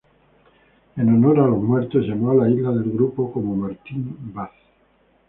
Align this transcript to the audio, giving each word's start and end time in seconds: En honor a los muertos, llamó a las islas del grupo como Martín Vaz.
En 0.95 1.09
honor 1.09 1.39
a 1.41 1.45
los 1.47 1.61
muertos, 1.61 2.07
llamó 2.07 2.31
a 2.31 2.47
las 2.47 2.49
islas 2.49 2.73
del 2.73 2.89
grupo 2.91 3.31
como 3.31 3.55
Martín 3.55 4.17
Vaz. 4.33 4.49